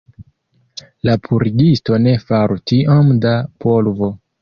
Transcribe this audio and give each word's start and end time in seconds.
La 1.09 1.15
purigisto 1.27 2.01
ne 2.07 2.17
faru 2.25 2.61
tiom 2.75 3.17
da 3.29 3.39
polvo! 3.67 4.15